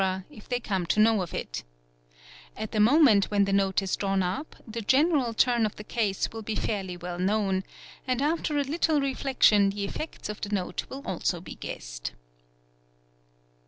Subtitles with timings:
[0.31, 1.63] if they come to know of it;
[2.57, 6.31] at the moment when the note 'is drawn up the general turn of the case
[6.31, 7.63] will be fairly well known
[8.07, 12.13] and after a little reflection the effects of the note will also be guessed.